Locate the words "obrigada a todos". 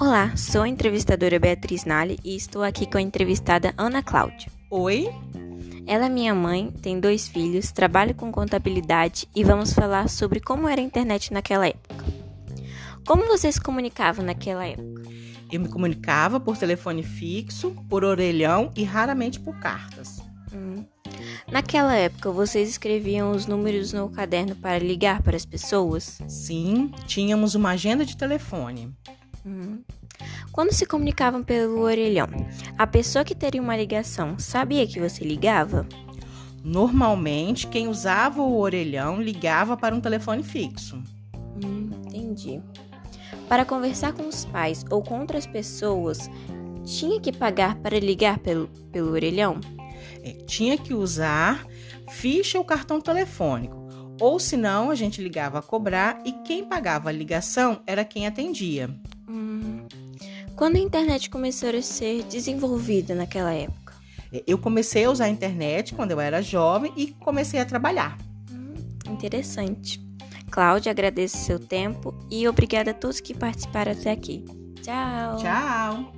72.46-73.20